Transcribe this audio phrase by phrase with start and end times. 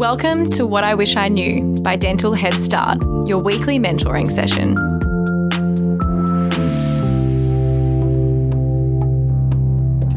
[0.00, 4.74] Welcome to What I Wish I Knew by Dental Head Start, your weekly mentoring session.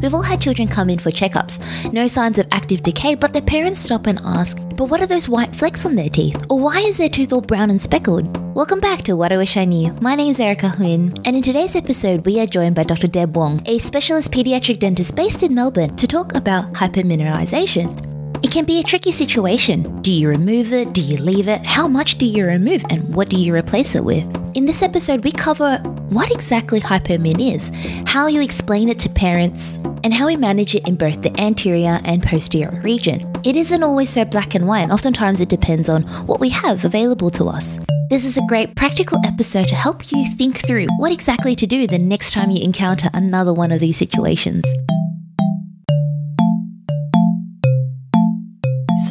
[0.01, 3.41] We've all had children come in for checkups, no signs of active decay, but their
[3.41, 6.41] parents stop and ask, But what are those white flecks on their teeth?
[6.49, 8.37] Or why is their tooth all brown and speckled?
[8.55, 9.91] Welcome back to What I Wish I Knew.
[9.99, 13.07] My name is Erica Huynh, and in today's episode, we are joined by Dr.
[13.07, 18.12] Deb Wong, a specialist pediatric dentist based in Melbourne, to talk about hypomineralization.
[18.43, 20.01] It can be a tricky situation.
[20.01, 20.91] Do you remove it?
[20.91, 21.65] Do you leave it?
[21.65, 22.83] How much do you remove?
[22.89, 24.25] And what do you replace it with?
[24.53, 25.77] In this episode, we cover
[26.09, 27.71] what exactly hypomin is,
[28.05, 32.01] how you explain it to parents, and how we manage it in both the anterior
[32.03, 33.31] and posterior region.
[33.45, 37.31] It isn't always so black and white, oftentimes it depends on what we have available
[37.31, 37.79] to us.
[38.09, 41.87] This is a great practical episode to help you think through what exactly to do
[41.87, 44.65] the next time you encounter another one of these situations.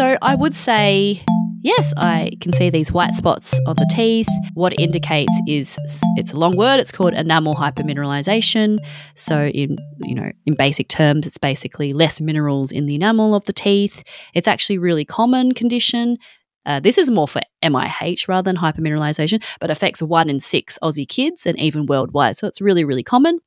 [0.02, 1.24] So I would say,
[1.62, 4.26] yes, I can see these white spots on the teeth.
[4.54, 5.78] What it indicates is
[6.16, 6.80] it's a long word.
[6.80, 8.78] It's called enamel hypomineralization.
[9.14, 13.44] So in you know in basic terms, it's basically less minerals in the enamel of
[13.44, 14.02] the teeth.
[14.34, 16.16] It's actually really common condition.
[16.66, 21.08] Uh, this is more for MIH rather than hypomineralization, but affects one in six Aussie
[21.08, 22.36] kids and even worldwide.
[22.36, 23.38] So it's really, really common.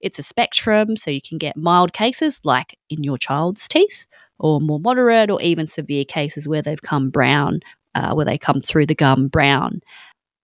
[0.00, 4.06] It's a spectrum, so you can get mild cases like in your child's teeth,
[4.38, 7.60] or more moderate or even severe cases where they've come brown,
[7.94, 9.80] uh, where they come through the gum brown.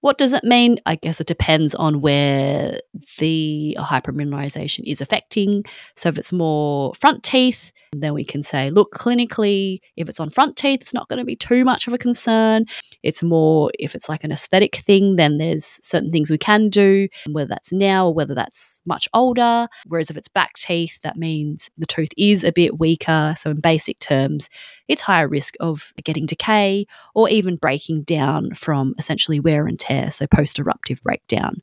[0.00, 0.78] What does it mean?
[0.86, 2.78] I guess it depends on where
[3.19, 5.64] the hypomineralization is affecting.
[5.94, 10.30] So, if it's more front teeth, then we can say, look, clinically, if it's on
[10.30, 12.66] front teeth, it's not going to be too much of a concern.
[13.02, 17.08] It's more if it's like an aesthetic thing, then there's certain things we can do,
[17.30, 19.66] whether that's now or whether that's much older.
[19.86, 23.34] Whereas if it's back teeth, that means the tooth is a bit weaker.
[23.36, 24.48] So, in basic terms,
[24.86, 30.10] it's higher risk of getting decay or even breaking down from essentially wear and tear,
[30.10, 31.62] so post eruptive breakdown.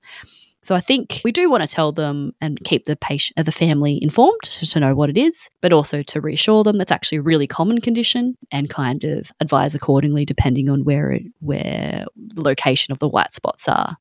[0.62, 3.52] So I think we do want to tell them and keep the patient, uh, the
[3.52, 7.22] family informed to know what it is, but also to reassure them that's actually a
[7.22, 12.92] really common condition and kind of advise accordingly depending on where it, where the location
[12.92, 13.98] of the white spots are.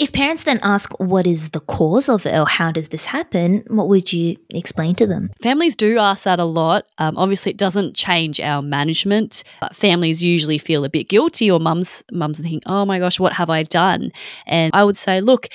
[0.00, 3.64] If parents then ask what is the cause of it or how does this happen,
[3.66, 5.30] what would you explain to them?
[5.42, 6.86] Families do ask that a lot.
[6.96, 9.44] Um, obviously, it doesn't change our management.
[9.60, 13.34] But families usually feel a bit guilty, or mums mums think, "Oh my gosh, what
[13.34, 14.10] have I done?"
[14.46, 15.48] And I would say, look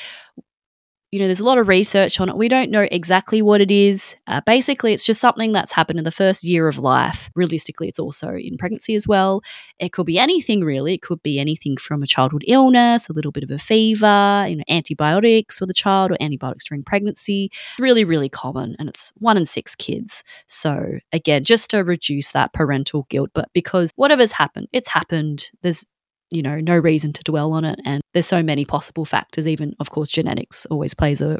[1.15, 2.35] you know, there's a lot of research on it.
[2.35, 4.17] We don't know exactly what it is.
[4.27, 7.29] Uh, basically, it's just something that's happened in the first year of life.
[7.37, 9.41] Realistically, it's also in pregnancy as well.
[9.79, 10.95] It could be anything really.
[10.95, 14.57] It could be anything from a childhood illness, a little bit of a fever, you
[14.57, 17.49] know, antibiotics for the child or antibiotics during pregnancy.
[17.79, 18.75] Really, really common.
[18.77, 20.21] And it's one in six kids.
[20.47, 25.49] So, again, just to reduce that parental guilt, but because whatever's happened, it's happened.
[25.61, 25.85] There's
[26.31, 27.79] you know, no reason to dwell on it.
[27.85, 29.47] And there's so many possible factors.
[29.47, 31.39] Even, of course, genetics always plays a,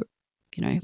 [0.54, 0.80] you know,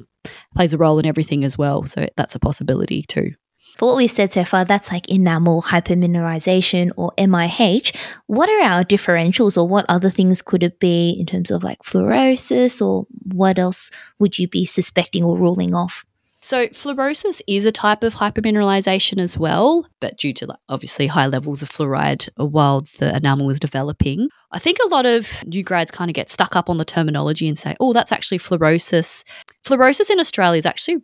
[0.54, 1.84] plays a role in everything as well.
[1.84, 3.32] So that's a possibility too.
[3.78, 7.96] For what we've said so far, that's like enamel hypomineralization or MIH.
[8.26, 11.78] What are our differentials or what other things could it be in terms of like
[11.82, 16.04] fluorosis or what else would you be suspecting or ruling off?
[16.44, 21.62] So, fluorosis is a type of hypomineralization as well, but due to obviously high levels
[21.62, 24.28] of fluoride while the enamel was developing.
[24.50, 27.46] I think a lot of new grads kind of get stuck up on the terminology
[27.46, 29.22] and say, oh, that's actually fluorosis.
[29.64, 30.96] Fluorosis in Australia is actually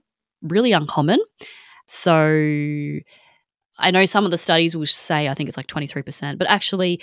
[0.42, 1.20] really uncommon.
[1.86, 2.98] So,
[3.78, 7.00] I know some of the studies will say, I think it's like 23%, but actually,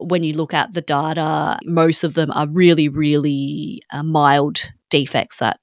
[0.00, 5.38] when you look at the data, most of them are really, really uh, mild defects
[5.38, 5.60] that,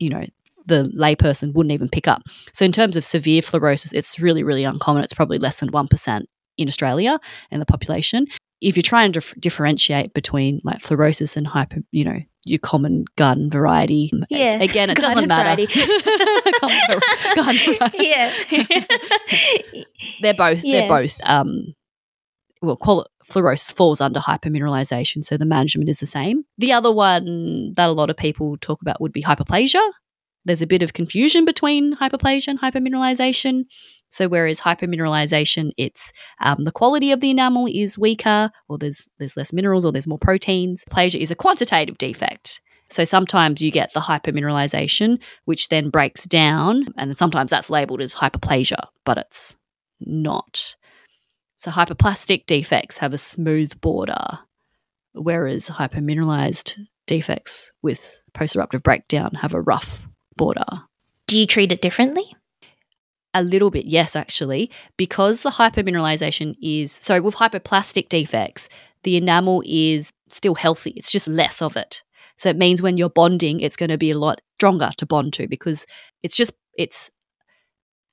[0.00, 0.24] you know,
[0.66, 2.22] the layperson wouldn't even pick up.
[2.52, 5.02] So, in terms of severe fluorosis, it's really, really uncommon.
[5.04, 6.22] It's probably less than 1%
[6.58, 7.18] in Australia
[7.50, 8.26] in the population.
[8.60, 13.04] If you're trying to dif- differentiate between like fluorosis and hypo, you know, your common
[13.16, 14.62] garden variety, yeah.
[14.62, 15.62] again, it doesn't matter.
[17.34, 17.98] garden variety.
[17.98, 18.32] Yeah.
[20.22, 20.80] they're both, yeah.
[20.80, 21.74] they're both, um,
[22.60, 26.44] well, call it fluorosis falls under hypomineralization, so the management is the same.
[26.58, 29.80] The other one that a lot of people talk about would be hypoplasia,
[30.44, 33.64] there's a bit of confusion between hypoplasia and hypomineralization.
[34.08, 39.36] So whereas hypomineralization, it's um, the quality of the enamel is weaker, or there's there's
[39.36, 40.84] less minerals, or there's more proteins.
[40.90, 42.60] Plasia is a quantitative defect.
[42.90, 48.14] So sometimes you get the hypomineralization, which then breaks down, and sometimes that's labeled as
[48.14, 49.56] hypoplasia, but it's
[50.00, 50.76] not.
[51.56, 54.40] So hypoplastic defects have a smooth border,
[55.14, 60.06] whereas hypomineralized defects with post eruptive breakdown have a rough
[60.42, 60.64] border.
[61.28, 62.24] Do you treat it differently?
[63.32, 68.68] A little bit, yes, actually, because the hypomineralization is so with hypoplastic defects,
[69.04, 70.90] the enamel is still healthy.
[70.96, 72.02] It's just less of it.
[72.36, 75.32] So it means when you're bonding, it's going to be a lot stronger to bond
[75.34, 75.86] to because
[76.24, 77.10] it's just it's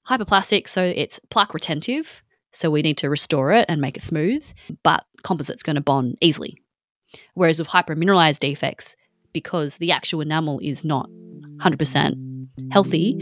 [0.07, 2.21] hypoplastic, so it's plaque retentive.
[2.51, 4.45] So we need to restore it and make it smooth,
[4.83, 6.61] but composite's going to bond easily.
[7.33, 8.95] Whereas with hypomineralized defects,
[9.33, 11.09] because the actual enamel is not
[11.57, 12.15] 100%
[12.71, 13.15] healthy,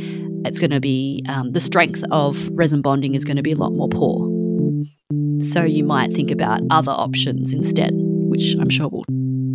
[0.46, 3.56] it's going to be um, the strength of resin bonding is going to be a
[3.56, 4.32] lot more poor.
[5.42, 9.04] So you might think about other options instead, which I'm sure we'll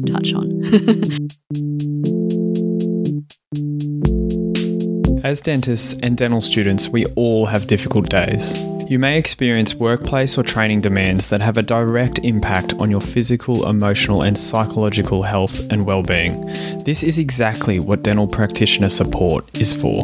[0.06, 0.62] touch on.
[5.24, 8.54] As dentists and dental students, we all have difficult days.
[8.92, 13.66] You may experience workplace or training demands that have a direct impact on your physical,
[13.66, 16.38] emotional, and psychological health and well-being.
[16.84, 20.02] This is exactly what dental practitioner support is for.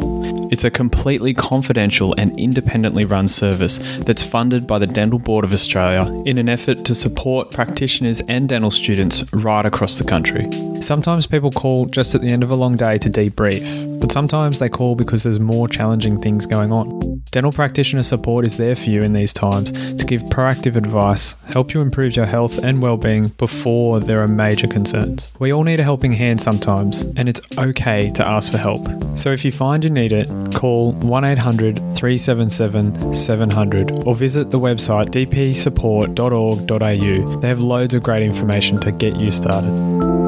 [0.51, 5.53] It's a completely confidential and independently run service that's funded by the Dental Board of
[5.53, 10.49] Australia in an effort to support practitioners and dental students right across the country.
[10.77, 14.57] Sometimes people call just at the end of a long day to debrief, but sometimes
[14.57, 17.18] they call because there's more challenging things going on.
[17.31, 21.75] Dental practitioner support is there for you in these times to give proactive advice, help
[21.75, 25.31] you improve your health and well-being before there are major concerns.
[25.39, 28.79] We all need a helping hand sometimes, and it's okay to ask for help.
[29.15, 37.39] So if you find you need it, call 1-800-377 700 or visit the website dpsupport.org.au.
[37.39, 40.18] They have loads of great information to get you started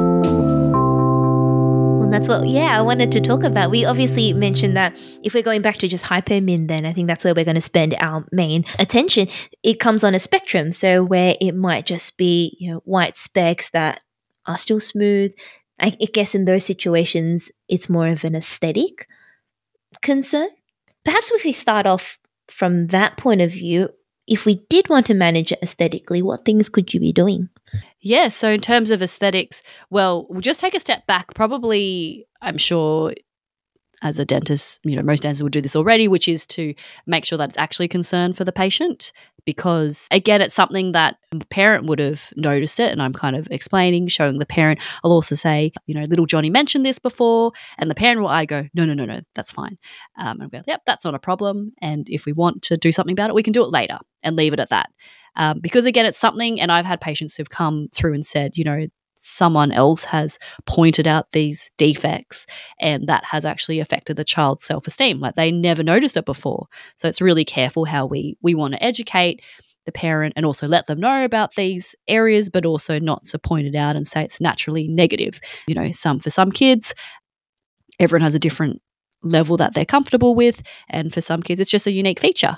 [2.14, 3.72] that's what, yeah, I wanted to talk about.
[3.72, 7.26] We obviously mentioned that if we're going back to just hypomin, then I think that's
[7.26, 9.28] where we're going to spend our main attention.
[9.64, 10.72] It comes on a spectrum.
[10.72, 14.04] So, where it might just be, you know, white specks that
[14.46, 15.34] are still smooth.
[15.80, 19.08] I, I guess in those situations, it's more of an aesthetic
[20.02, 20.50] concern.
[21.04, 22.20] Perhaps if we start off
[22.50, 23.90] from that point of view,
[24.28, 27.50] if we did want to manage it aesthetically, what things could you be doing?
[28.00, 31.34] Yeah, so in terms of aesthetics, well, we'll just take a step back.
[31.34, 33.14] Probably, I'm sure
[34.02, 36.74] as a dentist, you know, most dentists would do this already, which is to
[37.06, 39.12] make sure that it's actually concern for the patient.
[39.44, 43.48] Because again, it's something that the parent would have noticed it, and I'm kind of
[43.50, 44.80] explaining, showing the parent.
[45.04, 48.46] I'll also say, you know, little Johnny mentioned this before, and the parent will I
[48.46, 49.80] go, no, no, no, no, that's fine.
[50.18, 51.74] Um, and go, yep, that's not a problem.
[51.82, 54.36] And if we want to do something about it, we can do it later and
[54.36, 54.92] leave it at that.
[55.36, 58.64] Um, because again, it's something, and I've had patients who've come through and said, you
[58.64, 58.88] know,
[59.24, 62.48] someone else has pointed out these defects
[62.80, 65.20] and that has actually affected the child's self-esteem.
[65.20, 66.66] Like they never noticed it before.
[66.96, 69.44] So it's really careful how we we want to educate
[69.86, 73.68] the parent and also let them know about these areas but also not to point
[73.68, 75.40] it out and say it's naturally negative.
[75.68, 76.96] You know some for some kids
[78.00, 78.82] everyone has a different
[79.22, 82.58] level that they're comfortable with and for some kids it's just a unique feature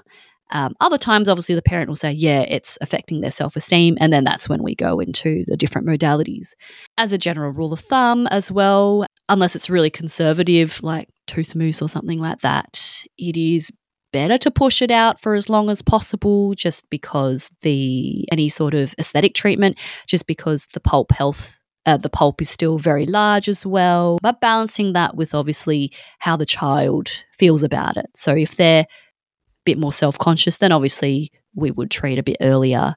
[0.54, 3.98] um, other times, obviously, the parent will say, yeah, it's affecting their self esteem.
[4.00, 6.54] And then that's when we go into the different modalities.
[6.98, 11.82] As a general rule of thumb, as well, unless it's really conservative, like tooth mousse
[11.82, 13.72] or something like that, it is
[14.12, 18.76] better to push it out for as long as possible just because the any sort
[18.76, 19.76] of aesthetic treatment
[20.08, 21.58] just because the pulp health
[21.88, 26.38] uh, the pulp is still very large as well but balancing that with obviously how
[26.38, 27.10] the child
[27.40, 28.86] feels about it so if they're
[29.66, 32.96] bit more self conscious, then obviously we would treat a bit earlier.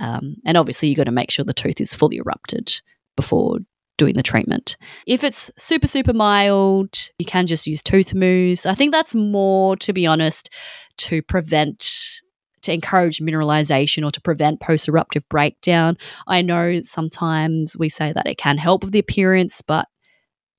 [0.00, 2.80] Um, and obviously, you've got to make sure the tooth is fully erupted
[3.16, 3.58] before
[3.96, 4.76] doing the treatment.
[5.06, 8.66] If it's super, super mild, you can just use tooth mousse.
[8.66, 10.50] I think that's more, to be honest,
[10.98, 12.20] to prevent
[12.62, 15.96] to encourage mineralization or to prevent post eruptive breakdown.
[16.26, 19.86] I know sometimes we say that it can help with the appearance, but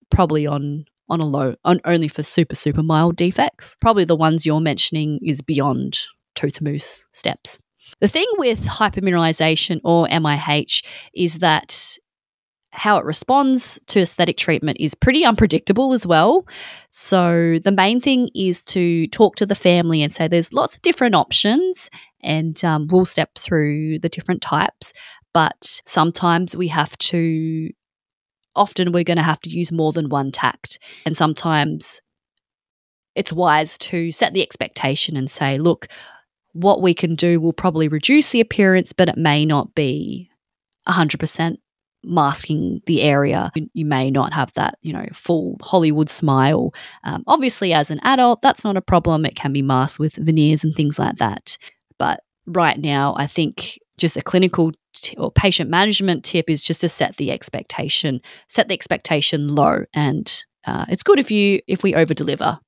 [0.10, 3.76] probably on on a low, on only for super, super mild defects.
[3.80, 6.00] Probably the ones you're mentioning is beyond
[6.36, 7.60] tooth mousse steps.
[8.00, 11.98] The thing with hypomineralization or MIH is that
[12.72, 16.46] how it responds to aesthetic treatment is pretty unpredictable as well.
[16.92, 20.82] So, the main thing is to talk to the family and say there's lots of
[20.84, 21.90] different options,
[22.22, 24.94] and um, we'll step through the different types.
[25.34, 27.70] But sometimes we have to
[28.58, 30.80] often we're going to have to use more than one tact.
[31.06, 32.02] And sometimes
[33.16, 35.88] it's wise to set the expectation and say, look,
[36.54, 40.30] what we can do will probably reduce the appearance, but it may not be
[40.88, 41.58] 100%
[42.04, 43.52] masking the area.
[43.74, 46.74] You may not have that, you know, full Hollywood smile.
[47.04, 49.26] Um, obviously, as an adult, that's not a problem.
[49.26, 51.58] It can be masked with veneers and things like that.
[52.00, 56.82] But right now, I think just a clinical t- or patient management tip is just
[56.82, 61.84] to set the expectation, set the expectation low, and uh, it's good if you if
[61.84, 62.60] we over deliver.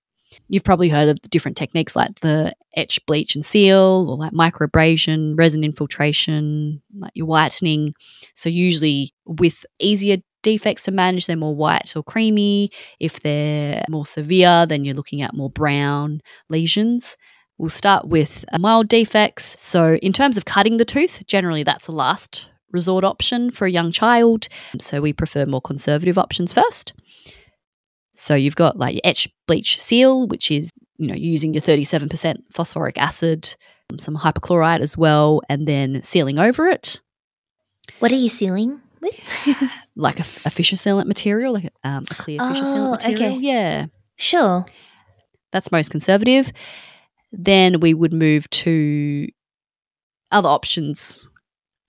[0.48, 4.32] You've probably heard of the different techniques like the etch, bleach, and seal, or like
[4.32, 7.94] microabrasion, resin infiltration, like your whitening.
[8.36, 12.72] So, usually with easier defects to manage, they're more white or creamy.
[13.00, 17.18] If they're more severe, then you're looking at more brown lesions.
[17.60, 19.60] We'll start with mild defects.
[19.60, 23.72] So, in terms of cutting the tooth, generally that's a last resort option for a
[23.72, 24.48] young child.
[24.80, 26.94] So, we prefer more conservative options first.
[28.16, 32.38] So, you've got like your etch, bleach, seal, which is you know using your 37%
[32.54, 33.56] phosphoric acid,
[33.98, 37.02] some hypochlorite as well, and then sealing over it.
[38.00, 39.20] What are you sealing with?
[39.98, 43.34] like a, a fissure sealant material, like um, a clear fissure Oh, sealant material.
[43.34, 43.40] okay.
[43.42, 43.86] Yeah,
[44.16, 44.66] Sure.
[45.52, 46.54] that's most conservative.
[47.32, 49.28] Then we would move to
[50.32, 51.30] other options.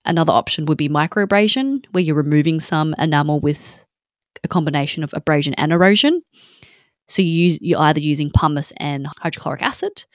[0.05, 3.83] Another option would be microabrasion, where you're removing some enamel with
[4.43, 6.21] a combination of abrasion and erosion.
[7.07, 10.05] So you use, you're either using pumice and hydrochloric acid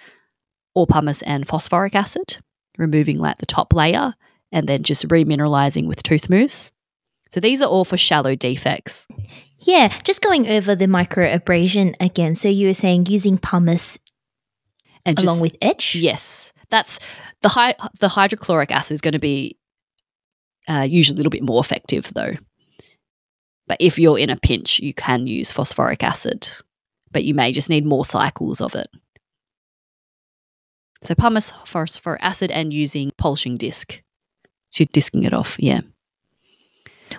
[0.75, 2.39] or pumice and phosphoric acid,
[2.79, 4.15] removing like the top layer
[4.53, 6.73] and then just remineralizing with tooth mousse.
[7.31, 9.07] So these are all for shallow defects.
[9.59, 12.37] Yeah, just going over the microabrasion again.
[12.37, 13.99] So you were saying using pumice
[15.07, 15.95] And along just- with etch?
[15.95, 16.99] Yes, that's
[17.43, 17.75] the high.
[18.01, 19.57] The hydrochloric acid is going to be
[20.69, 22.35] uh, usually a little bit more effective, though.
[23.69, 26.49] But if you're in a pinch, you can use phosphoric acid,
[27.11, 28.89] but you may just need more cycles of it.
[31.03, 34.03] So pumice, phosphoric acid, and using polishing disc.
[34.71, 35.81] So you're disking it off, yeah.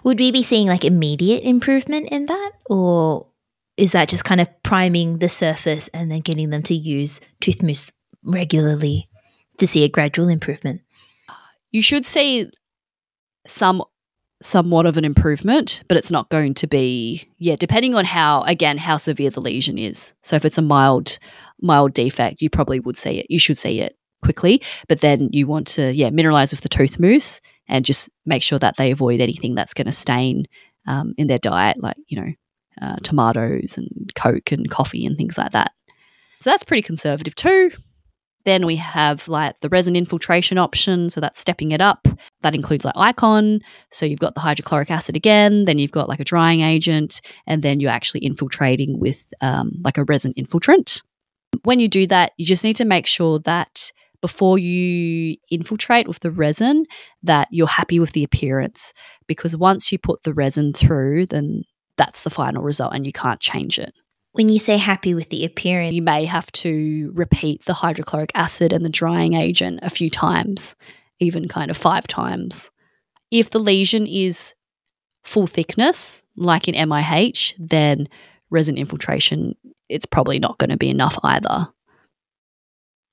[0.03, 2.51] Would we be seeing like immediate improvement in that?
[2.69, 3.27] Or
[3.77, 7.61] is that just kind of priming the surface and then getting them to use tooth
[7.61, 7.91] mousse
[8.23, 9.07] regularly
[9.57, 10.81] to see a gradual improvement?
[11.71, 12.49] you should see
[13.45, 13.83] some
[14.41, 18.77] somewhat of an improvement, but it's not going to be yeah, depending on how again
[18.77, 20.13] how severe the lesion is.
[20.23, 21.19] So if it's a mild
[21.61, 23.27] mild defect, you probably would see it.
[23.29, 26.99] You should see it quickly, but then you want to yeah mineralize with the tooth
[26.99, 30.45] mousse and just make sure that they avoid anything that's going to stain
[30.87, 32.31] um, in their diet, like you know
[32.81, 35.71] uh, tomatoes and coke and coffee and things like that.
[36.41, 37.71] So that's pretty conservative too.
[38.45, 41.09] Then we have like the resin infiltration option.
[41.09, 42.07] So that's stepping it up.
[42.43, 43.59] That includes like Icon.
[43.91, 45.65] So you've got the hydrochloric acid again.
[45.65, 47.19] Then you've got like a drying agent.
[47.45, 51.03] And then you're actually infiltrating with um, like a resin infiltrant.
[51.63, 53.91] When you do that, you just need to make sure that
[54.21, 56.85] before you infiltrate with the resin,
[57.23, 58.93] that you're happy with the appearance.
[59.27, 61.63] Because once you put the resin through, then
[61.97, 63.93] that's the final result and you can't change it.
[64.33, 68.71] When you say happy with the appearance, You may have to repeat the hydrochloric acid
[68.71, 70.75] and the drying agent a few times,
[71.19, 72.69] even kind of five times.
[73.31, 74.53] If the lesion is
[75.23, 78.07] full thickness, like in MIH, then
[78.49, 79.55] resin infiltration,
[79.89, 81.69] it's probably not going to be enough either.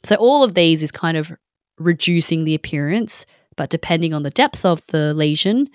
[0.04, 1.32] So, all of these is kind of
[1.78, 3.24] reducing the appearance,
[3.56, 5.68] but depending on the depth of the lesion,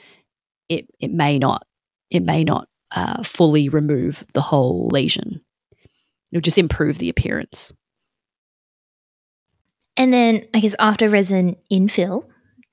[0.70, 1.66] it, it may not
[2.12, 5.42] it may not uh, fully remove the whole lesion.
[6.32, 7.74] It'll just improve the appearance.
[9.98, 12.26] and then I guess after resin infill,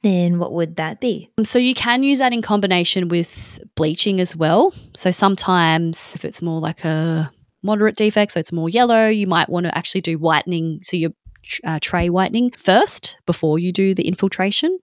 [0.02, 1.30] then what would that be?
[1.36, 4.72] Um, So you can use that in combination with bleaching as well.
[4.94, 7.30] So sometimes if it's more like a
[7.62, 10.78] moderate defect, so it's more yellow, you might want to actually do whitening.
[10.82, 11.10] So your
[11.64, 14.78] uh, tray whitening first before you do the infiltration.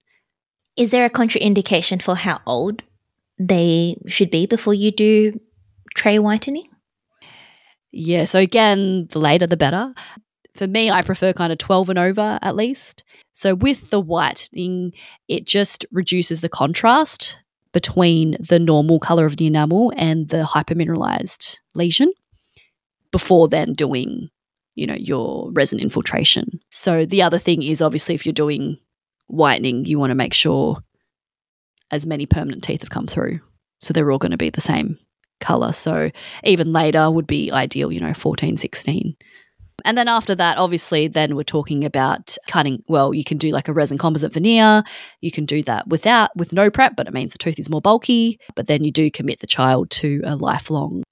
[0.76, 2.84] Is there a contraindication for how old
[3.48, 5.40] they should be before you do
[5.96, 6.68] tray whitening?
[7.92, 8.26] Yeah.
[8.26, 9.94] So again, the later the better.
[10.56, 13.04] For me, I prefer kind of 12 and over at least.
[13.34, 14.94] So with the whitening,
[15.28, 17.40] it just reduces the contrast
[17.72, 22.14] between the normal color of the enamel and the hypomineralized lesion
[23.12, 24.30] before then doing,
[24.76, 26.60] you know, your resin infiltration.
[26.70, 28.78] So the other thing is obviously if you're doing
[29.26, 30.84] whitening, you want to make sure
[31.94, 33.40] as many permanent teeth have come through.
[33.82, 34.98] So they're all going to be the same
[35.40, 35.74] color.
[35.74, 36.10] So
[36.44, 39.16] even later would be ideal, you know, 14, 16.
[39.86, 42.84] And then after that, obviously, then we're talking about cutting.
[42.88, 44.84] Well, you can do like a resin composite veneer.
[45.22, 47.82] You can do that without, with no prep, but it means the tooth is more
[47.82, 48.40] bulky.
[48.56, 51.04] But then you do commit the child to a lifelong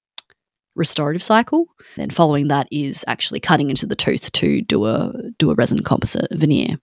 [0.75, 1.65] restorative cycle.
[1.95, 5.83] Then following that is actually cutting into the tooth to do a do a resin
[5.83, 6.77] composite veneer.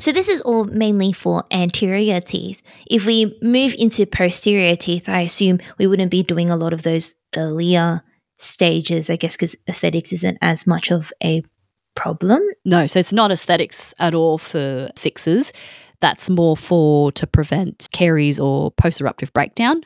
[0.00, 2.60] So this is all mainly for anterior teeth.
[2.86, 6.82] If we move into posterior teeth, I assume we wouldn't be doing a lot of
[6.82, 8.02] those earlier
[8.38, 11.42] stages, I guess, because aesthetics isn't as much of a
[11.94, 12.42] problem.
[12.64, 15.52] No, so it's not aesthetics at all for sixes.
[16.00, 19.82] That's more for to prevent caries or post eruptive breakdown.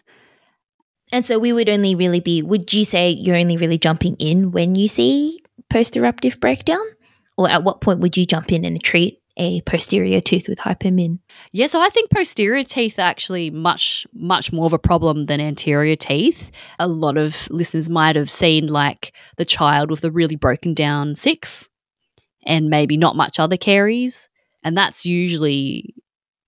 [1.12, 4.50] And so we would only really be, would you say you're only really jumping in
[4.50, 5.38] when you see
[5.70, 6.84] post eruptive breakdown?
[7.38, 11.20] or at what point would you jump in and treat a posterior tooth with hypomin?
[11.52, 15.40] Yeah, so I think posterior teeth are actually much, much more of a problem than
[15.40, 16.50] anterior teeth.
[16.78, 21.16] A lot of listeners might have seen like the child with the really broken down
[21.16, 21.68] six
[22.44, 24.28] and maybe not much other caries.
[24.64, 25.94] And that's usually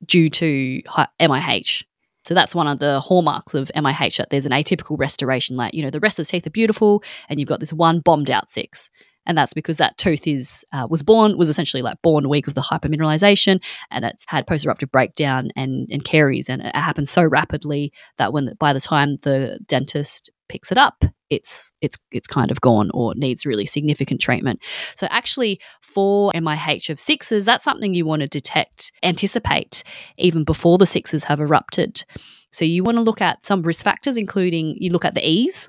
[0.04, 0.82] due to
[1.20, 1.84] MIH.
[2.24, 5.56] So that's one of the hallmarks of MIH that there's an atypical restoration.
[5.56, 8.00] Like, you know, the rest of the teeth are beautiful and you've got this one
[8.00, 8.90] bombed out six
[9.26, 12.54] and that's because that tooth is uh, was born was essentially like born weak of
[12.54, 17.92] the hypomineralization, and it's had post-eruptive breakdown and and caries, and it happens so rapidly
[18.18, 22.60] that when by the time the dentist picks it up, it's it's it's kind of
[22.60, 24.60] gone or needs really significant treatment.
[24.96, 29.82] So actually, for MIH of sixes, that's something you want to detect, anticipate
[30.18, 32.04] even before the sixes have erupted.
[32.52, 35.68] So you want to look at some risk factors, including you look at the ease.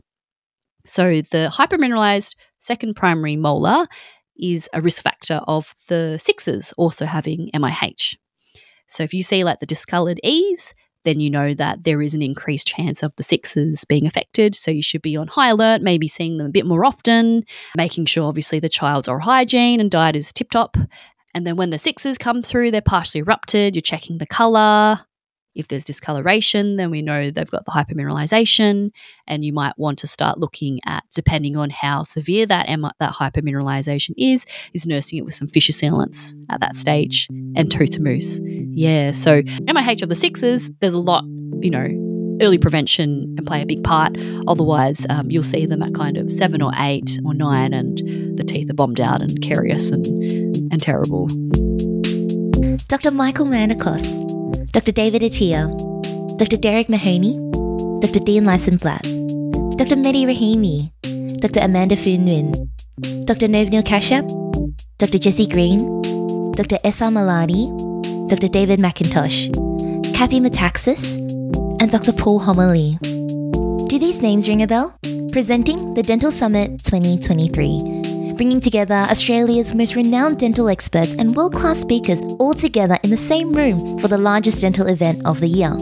[0.86, 3.88] So the hypomineralized second primary molar
[4.40, 8.16] is a risk factor of the sixes also having MIH.
[8.88, 12.22] So if you see like the discolored E's, then you know that there is an
[12.22, 14.54] increased chance of the sixes being affected.
[14.54, 17.44] So you should be on high alert, maybe seeing them a bit more often,
[17.76, 20.78] making sure obviously the child's oral hygiene and diet is tip top.
[21.34, 25.00] And then when the sixes come through, they're partially erupted, you're checking the color,
[25.56, 28.92] if there's discoloration, then we know they've got the hypomineralization,
[29.28, 32.68] and you might want to start looking at, depending on how severe that
[33.00, 38.00] that hypomineralization is, is nursing it with some fissure sealants at that stage and tooth
[38.00, 38.40] mousse.
[38.44, 41.26] Yeah, so MIH of the sixes, there's a lot,
[41.62, 41.88] you know,
[42.42, 44.16] early prevention can play a big part.
[44.48, 47.98] Otherwise, um, you'll see them at kind of seven or eight or nine, and
[48.38, 50.06] the teeth are bombed out and carious and
[50.72, 51.28] and terrible.
[52.88, 53.12] Dr.
[53.12, 54.31] Michael Mandikos
[54.74, 54.94] Dr.
[54.94, 55.68] David Attia,
[56.38, 56.56] Dr.
[56.56, 57.36] Derek Mahony,
[58.00, 58.24] Dr.
[58.24, 59.04] Dean Lysenblatt,
[59.76, 59.98] Dr.
[59.98, 60.90] Mehdi Rahimi,
[61.42, 61.60] Dr.
[61.60, 62.54] Amanda Foon Nguyen,
[63.26, 63.50] Dr.
[63.50, 64.26] Novnil Kashyap,
[64.98, 65.18] Dr.
[65.18, 65.80] Jesse Green,
[66.54, 66.78] Dr.
[66.86, 67.68] Essa Malani,
[68.30, 68.48] Dr.
[68.48, 69.52] David McIntosh,
[70.16, 71.16] Kathy Metaxas,
[71.82, 72.14] and Dr.
[72.14, 72.98] Paul Homoly.
[73.90, 74.98] Do these names ring a bell?
[75.34, 78.01] Presenting the Dental Summit 2023
[78.34, 83.18] bringing together Australia's most renowned dental experts and world class speakers all together in the
[83.18, 85.76] same room for the largest dental event of the year.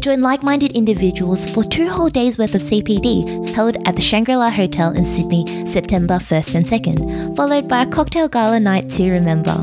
[0.00, 4.36] Join like minded individuals for two whole days worth of CPD held at the Shangri
[4.36, 9.10] La Hotel in Sydney, September 1st and 2nd, followed by a cocktail gala night to
[9.10, 9.54] remember.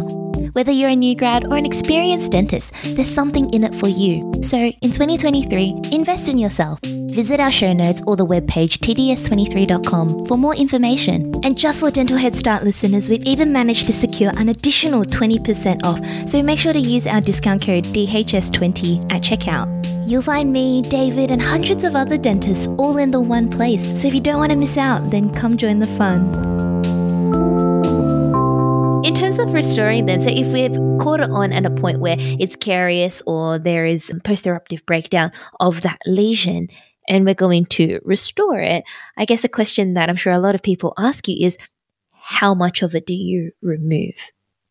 [0.54, 4.32] Whether you're a new grad or an experienced dentist, there's something in it for you.
[4.43, 6.80] So, in 2023, invest in yourself.
[7.12, 11.34] Visit our show notes or the webpage tds23.com for more information.
[11.43, 15.84] And just for Dental Head Start listeners, we've even managed to secure an additional 20%
[15.84, 19.67] off, so make sure to use our discount code DHS20 at checkout.
[20.10, 24.00] You'll find me, David, and hundreds of other dentists all in the one place.
[24.02, 26.32] So if you don't want to miss out, then come join the fun.
[29.06, 32.15] In terms of restoring, then, so if we've caught it on at a point where
[32.19, 36.67] it's carious or there is post eruptive breakdown of that lesion,
[37.12, 38.86] and we're going to restore it,
[39.17, 41.58] I guess a question that I'm sure a lot of people ask you is
[42.13, 44.15] how much of it do you remove?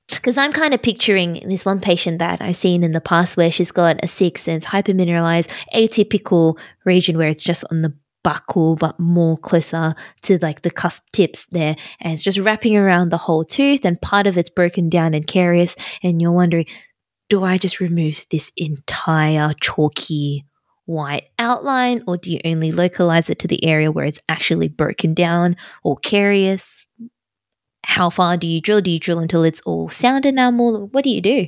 [0.08, 3.52] Because I'm kind of picturing this one patient that I've seen in the past where
[3.52, 8.78] she's got a six and it's hypomineralized, atypical region where it's just on the buccal,
[8.78, 11.76] but more closer to like the cusp tips there.
[12.00, 15.26] And it's just wrapping around the whole tooth, and part of it's broken down and
[15.26, 15.76] carious.
[16.02, 16.66] And you're wondering,
[17.28, 20.46] do I just remove this entire chalky
[20.90, 25.14] white outline, or do you only localize it to the area where it's actually broken
[25.14, 26.84] down or carious?
[27.84, 28.80] How far do you drill?
[28.80, 30.88] Do you drill until it's all sound enamel?
[30.88, 31.46] What do you do?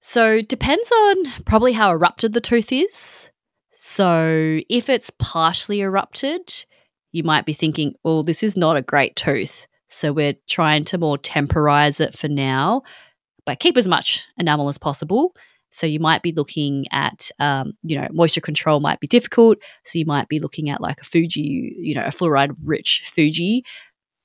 [0.00, 3.30] So, depends on probably how erupted the tooth is.
[3.74, 6.64] So, if it's partially erupted,
[7.12, 9.66] you might be thinking, well, this is not a great tooth.
[9.88, 12.82] So, we're trying to more temporize it for now,
[13.46, 15.34] but keep as much enamel as possible.
[15.74, 19.58] So you might be looking at, um, you know, moisture control might be difficult.
[19.84, 23.64] So you might be looking at like a Fuji, you know, a fluoride rich Fuji,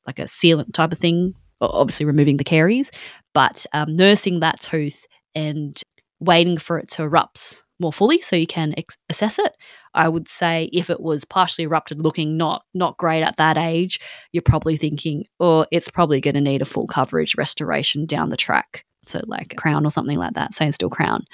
[0.05, 2.91] like a sealant type of thing, obviously removing the caries,
[3.33, 5.81] but um, nursing that tooth and
[6.19, 9.55] waiting for it to erupt more fully so you can ex- assess it.
[9.95, 13.99] I would say if it was partially erupted looking not not great at that age,
[14.31, 18.38] you're probably thinking, oh, it's probably going to need a full coverage restoration down the
[18.38, 21.26] track so like crown or something like that, sand steel crown,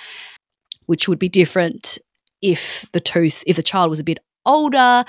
[0.85, 1.97] which would be different
[2.41, 5.03] if the tooth, if the child was a bit older,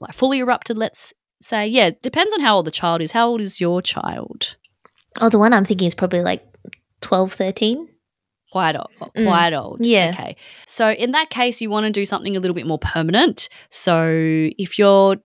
[0.00, 1.66] like fully erupted, let's say.
[1.66, 3.12] Yeah, depends on how old the child is.
[3.12, 4.56] How old is your child?
[5.20, 6.44] Oh, the one I'm thinking is probably like
[7.00, 7.88] 12, 13
[8.50, 9.62] quite old, quite mm.
[9.62, 9.84] old.
[9.84, 10.10] Yeah.
[10.14, 10.36] Okay.
[10.66, 13.48] So in that case, you want to do something a little bit more permanent.
[13.70, 14.08] So
[14.58, 15.16] if you're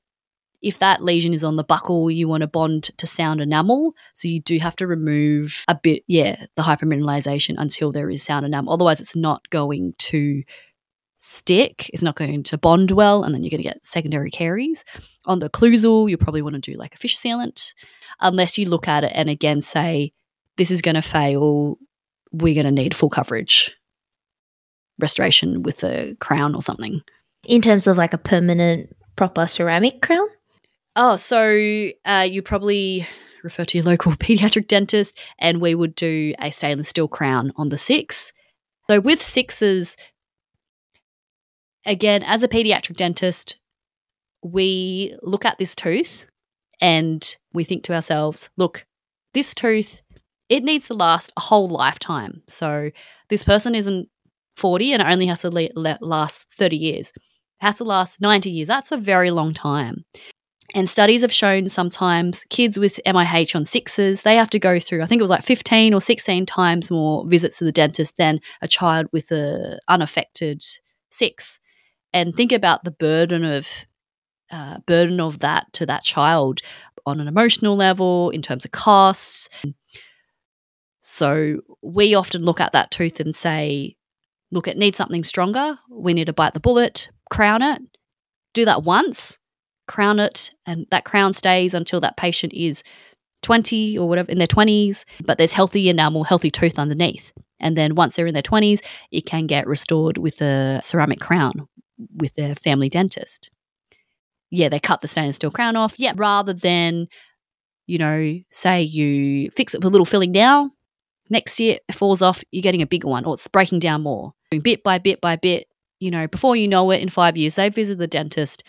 [0.63, 3.93] If that lesion is on the buccal, you want to bond to sound enamel.
[4.15, 8.45] So you do have to remove a bit, yeah, the hypomineralization until there is sound
[8.45, 8.73] enamel.
[8.73, 10.43] Otherwise, it's not going to
[11.17, 11.89] stick.
[11.93, 14.83] It's not going to bond well, and then you're going to get secondary caries.
[15.25, 17.73] On the occlusal, you probably want to do like a fissure sealant,
[18.19, 20.13] unless you look at it and again say,
[20.57, 21.77] this is going to fail.
[22.31, 23.75] We're going to need full coverage
[24.99, 27.01] restoration with a crown or something.
[27.45, 30.27] In terms of like a permanent, proper ceramic crown?
[30.95, 33.07] Oh, so uh, you probably
[33.43, 37.69] refer to your local pediatric dentist, and we would do a stainless steel crown on
[37.69, 38.33] the six.
[38.89, 39.97] So with sixes,
[41.85, 43.57] again, as a pediatric dentist,
[44.43, 46.25] we look at this tooth
[46.81, 48.85] and we think to ourselves, look,
[49.33, 50.01] this tooth,
[50.49, 52.43] it needs to last a whole lifetime.
[52.47, 52.91] So
[53.29, 54.09] this person isn't
[54.57, 57.13] 40 and it only has to le- last 30 years.
[57.15, 57.21] It
[57.65, 58.67] has to last 90 years.
[58.67, 60.03] That's a very long time.
[60.75, 65.01] And studies have shown sometimes kids with MIH on sixes, they have to go through,
[65.01, 68.39] I think it was like 15 or 16 times more visits to the dentist than
[68.61, 70.63] a child with a unaffected
[71.11, 71.59] six.
[72.11, 73.67] And think about the burden of
[74.51, 76.61] uh, burden of that to that child
[77.05, 79.49] on an emotional level, in terms of costs.
[80.99, 83.97] So we often look at that tooth and say,
[84.51, 85.77] look, it needs something stronger.
[85.89, 87.81] We need to bite the bullet, crown it,
[88.53, 89.37] do that once,
[89.87, 92.83] crown it, and that crown stays until that patient is
[93.41, 97.31] 20 or whatever in their 20s, but there's healthy enamel, healthy tooth underneath.
[97.59, 101.67] And then once they're in their 20s, it can get restored with a ceramic crown
[102.15, 103.51] with their family dentist.
[104.49, 105.95] Yeah, they cut the stainless steel crown off.
[105.97, 107.07] Yeah, rather than,
[107.87, 110.71] you know, say you fix it with a little filling now,
[111.29, 114.33] next year it falls off, you're getting a bigger one or it's breaking down more.
[114.61, 115.67] Bit by bit by bit,
[115.99, 118.63] you know, before you know it, in five years, they visit the dentist,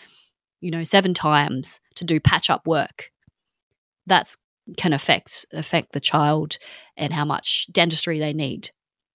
[0.61, 3.11] you know, seven times to do patch up work.
[4.05, 4.37] That's
[4.77, 6.57] can affect affect the child
[6.97, 8.71] and how much dentistry they need.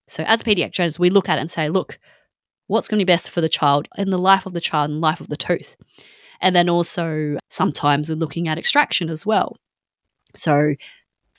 [0.06, 1.98] So as pediatric pediatricians, we look at it and say, look,
[2.66, 5.00] what's going to be best for the child in the life of the child and
[5.00, 5.76] life of the tooth.
[6.40, 9.56] And then also sometimes we're looking at extraction as well.
[10.34, 10.74] So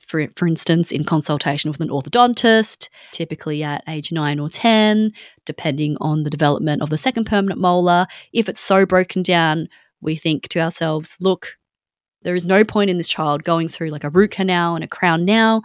[0.07, 5.13] for, for instance, in consultation with an orthodontist, typically at age 9 or 10,
[5.45, 8.07] depending on the development of the second permanent molar.
[8.33, 9.69] If it's so broken down,
[10.01, 11.57] we think to ourselves, look,
[12.23, 14.87] there is no point in this child going through like a root canal and a
[14.87, 15.63] crown now.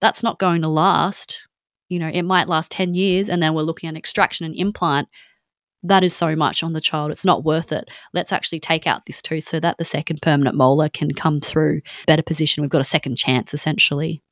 [0.00, 1.48] That's not going to last.
[1.88, 5.08] You know, it might last 10 years and then we're looking at extraction and implant
[5.82, 7.10] that is so much on the child.
[7.10, 7.88] It's not worth it.
[8.12, 11.82] Let's actually take out this tooth so that the second permanent molar can come through
[12.06, 12.62] better position.
[12.62, 14.22] We've got a second chance essentially.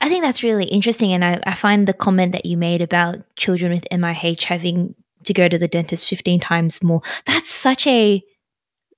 [0.00, 1.12] I think that's really interesting.
[1.12, 4.94] And I, I find the comment that you made about children with MIH having
[5.26, 8.22] to go to the dentist 15 times more, that's such a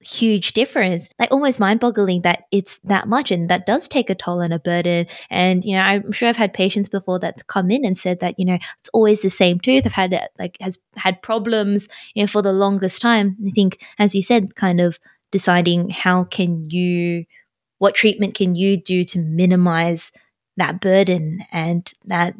[0.01, 1.09] huge difference.
[1.19, 4.59] Like almost mind-boggling that it's that much and that does take a toll and a
[4.59, 5.07] burden.
[5.29, 8.37] And you know i'm sure i've had patients before that come in and said that
[8.39, 9.85] you know it's always the same tooth.
[9.87, 13.37] I've had it like has had problems you know for the longest time.
[13.47, 14.99] I think as you said kind of
[15.33, 17.25] deciding how can you
[17.79, 20.13] what treatment can you do to minimize
[20.57, 22.35] that burden and that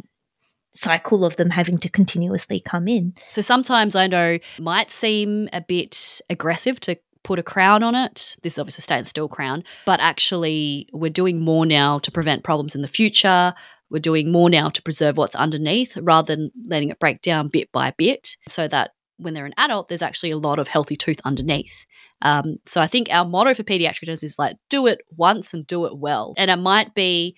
[0.79, 3.15] cycle of them having to continuously come in.
[3.33, 8.37] So sometimes I know might seem a bit aggressive to put a crown on it.
[8.43, 12.45] This is obviously a stainless steel crown, but actually, we're doing more now to prevent
[12.45, 13.55] problems in the future.
[13.91, 17.73] We're doing more now to preserve what's underneath rather than letting it break down bit
[17.73, 21.21] by bit so that when they're an adult, there's actually a lot of healthy tooth
[21.25, 21.87] underneath.
[22.23, 25.87] Um, so I think our motto for pediatricians is like, do it once and do
[25.87, 26.35] it well.
[26.37, 27.37] And it might be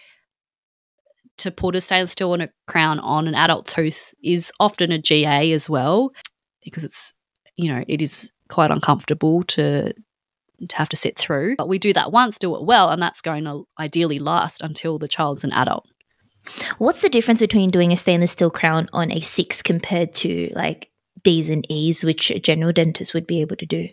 [1.40, 4.98] to put a stainless steel on a crown on an adult tooth is often a
[4.98, 6.12] GA as well
[6.64, 7.14] because it's,
[7.56, 9.92] you know, it is quite uncomfortable to
[10.68, 11.56] to have to sit through.
[11.56, 14.98] But we do that once, do it well, and that's going to ideally last until
[14.98, 15.86] the child's an adult.
[16.78, 20.90] What's the difference between doing a stainless steel crown on a six compared to like
[21.22, 23.88] D's and E's, which a general dentist would be able to do?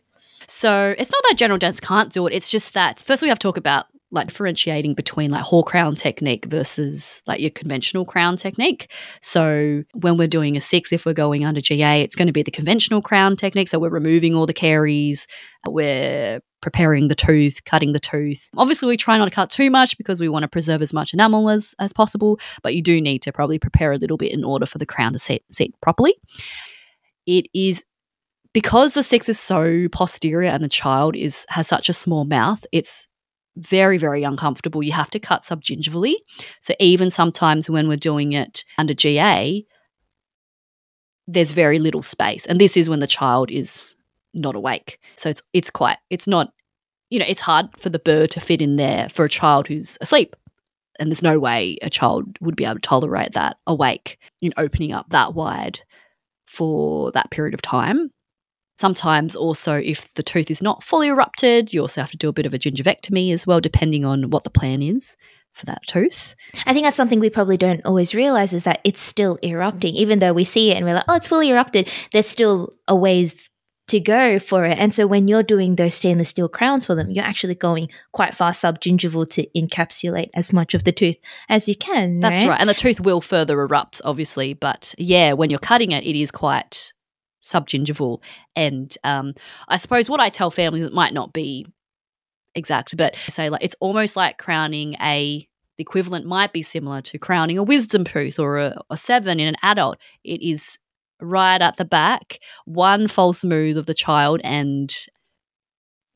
[0.47, 2.33] So it's not that general dentists can't do it.
[2.33, 5.95] It's just that first we have to talk about like differentiating between like Hall crown
[5.95, 8.91] technique versus like your conventional crown technique.
[9.21, 12.43] So when we're doing a six, if we're going under GA, it's going to be
[12.43, 13.67] the conventional crown technique.
[13.67, 15.27] So we're removing all the caries,
[15.67, 18.49] we're preparing the tooth, cutting the tooth.
[18.57, 21.13] Obviously, we try not to cut too much because we want to preserve as much
[21.13, 24.43] enamel as, as possible, but you do need to probably prepare a little bit in
[24.43, 26.15] order for the crown to set, set properly.
[27.25, 27.83] It is
[28.53, 32.65] because the six is so posterior and the child is has such a small mouth,
[32.71, 33.07] it's
[33.57, 34.83] very, very uncomfortable.
[34.83, 36.15] You have to cut subgingivally.
[36.59, 39.65] So even sometimes when we're doing it under GA,
[41.27, 42.45] there's very little space.
[42.45, 43.95] And this is when the child is
[44.33, 44.99] not awake.
[45.15, 46.53] So it's it's quite it's not
[47.09, 49.97] you know, it's hard for the burr to fit in there for a child who's
[50.01, 50.35] asleep.
[50.99, 54.91] And there's no way a child would be able to tolerate that awake, in opening
[54.91, 55.79] up that wide
[56.47, 58.11] for that period of time.
[58.77, 62.33] Sometimes, also, if the tooth is not fully erupted, you also have to do a
[62.33, 65.17] bit of a gingivectomy as well, depending on what the plan is
[65.53, 66.35] for that tooth.
[66.65, 69.95] I think that's something we probably don't always realize is that it's still erupting.
[69.95, 72.95] Even though we see it and we're like, oh, it's fully erupted, there's still a
[72.95, 73.49] ways
[73.87, 74.77] to go for it.
[74.77, 78.35] And so when you're doing those stainless steel crowns for them, you're actually going quite
[78.35, 81.17] far subgingival to encapsulate as much of the tooth
[81.49, 82.19] as you can.
[82.19, 82.49] That's right.
[82.49, 82.59] right.
[82.59, 84.53] And the tooth will further erupt, obviously.
[84.53, 86.93] But yeah, when you're cutting it, it is quite
[87.47, 88.21] subgingival.
[88.55, 89.33] And um,
[89.67, 91.65] I suppose what I tell families, it might not be
[92.55, 97.19] exact, but say like it's almost like crowning a the equivalent might be similar to
[97.19, 99.97] crowning a wisdom tooth or a, a seven in an adult.
[100.23, 100.79] It is
[101.21, 104.93] right at the back, one false move of the child, and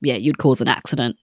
[0.01, 1.15] yeah, you'd cause an accident.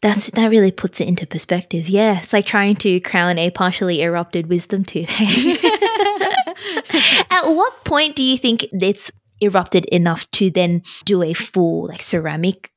[0.00, 1.88] That's that really puts it into perspective.
[1.88, 5.10] Yeah, it's like trying to crown a partially erupted wisdom tooth.
[7.30, 9.10] At what point do you think it's
[9.40, 12.70] erupted enough to then do a full like ceramic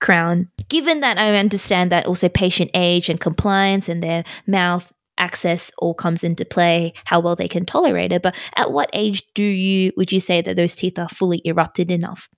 [0.00, 0.48] crown?
[0.68, 5.94] Given that I understand that also patient age and compliance and their mouth access all
[5.94, 8.22] comes into play, how well they can tolerate it.
[8.22, 11.90] But at what age do you would you say that those teeth are fully erupted
[11.90, 12.28] enough?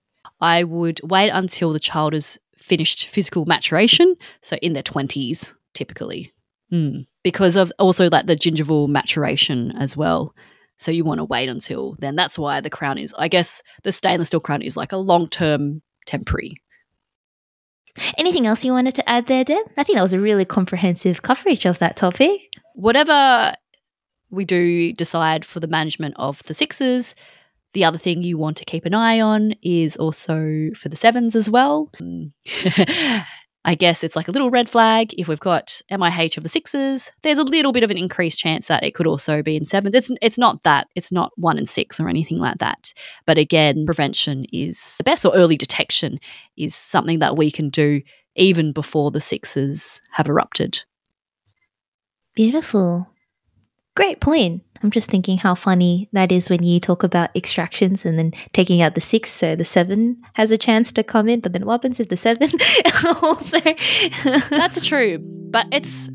[0.40, 6.32] I would wait until the child has finished physical maturation, so in their 20s typically.
[6.72, 7.06] Mm.
[7.26, 10.32] Because of also like the gingival maturation as well.
[10.76, 12.14] So you want to wait until then.
[12.14, 15.28] That's why the crown is, I guess, the stainless steel crown is like a long
[15.28, 16.54] term temporary.
[18.16, 19.66] Anything else you wanted to add there, Deb?
[19.76, 22.42] I think that was a really comprehensive coverage of that topic.
[22.76, 23.54] Whatever
[24.30, 27.16] we do decide for the management of the sixes,
[27.72, 31.34] the other thing you want to keep an eye on is also for the sevens
[31.34, 31.90] as well.
[33.66, 35.12] I guess it's like a little red flag.
[35.18, 38.68] If we've got MIH of the sixes, there's a little bit of an increased chance
[38.68, 39.96] that it could also be in sevens.
[39.96, 40.86] It's it's not that.
[40.94, 42.94] It's not one in six or anything like that.
[43.26, 46.20] But again, prevention is the best, or early detection
[46.56, 48.02] is something that we can do
[48.36, 50.84] even before the sixes have erupted.
[52.36, 53.08] Beautiful.
[53.96, 54.62] Great point.
[54.82, 58.82] I'm just thinking how funny that is when you talk about extractions and then taking
[58.82, 61.40] out the six, so the seven has a chance to come in.
[61.40, 62.50] But then what happens if the seven
[63.22, 63.58] also?
[64.50, 65.18] That's true,
[65.50, 66.10] but it's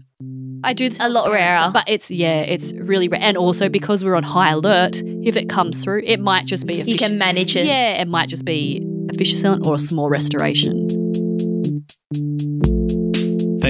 [0.63, 1.71] I do A lot rarer.
[1.71, 5.49] But it's yeah, it's really rare, and also because we're on high alert, if it
[5.49, 7.65] comes through, it might just be a you fish- can manage it.
[7.65, 10.87] Yeah, it might just be a fissure sealant or a small restoration.